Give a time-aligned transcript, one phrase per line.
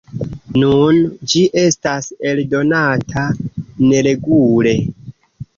[0.61, 1.01] Nun
[1.33, 3.27] ĝi estas eldonata
[3.93, 4.75] neregule.